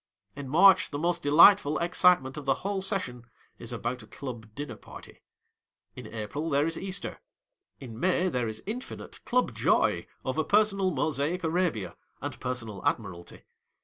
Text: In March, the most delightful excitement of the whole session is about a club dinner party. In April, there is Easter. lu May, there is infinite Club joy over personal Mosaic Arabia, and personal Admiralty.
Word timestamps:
In 0.35 0.49
March, 0.49 0.89
the 0.89 0.97
most 0.97 1.21
delightful 1.21 1.77
excitement 1.77 2.35
of 2.35 2.45
the 2.45 2.55
whole 2.65 2.81
session 2.81 3.27
is 3.59 3.71
about 3.71 4.01
a 4.01 4.07
club 4.07 4.47
dinner 4.55 4.75
party. 4.75 5.21
In 5.95 6.07
April, 6.07 6.49
there 6.49 6.65
is 6.65 6.75
Easter. 6.75 7.21
lu 7.79 7.87
May, 7.89 8.27
there 8.27 8.47
is 8.47 8.63
infinite 8.65 9.23
Club 9.25 9.53
joy 9.53 10.07
over 10.25 10.43
personal 10.43 10.89
Mosaic 10.89 11.43
Arabia, 11.43 11.95
and 12.19 12.39
personal 12.39 12.83
Admiralty. 12.83 13.43